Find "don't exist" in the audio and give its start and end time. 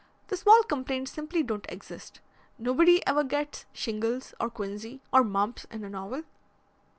1.43-2.21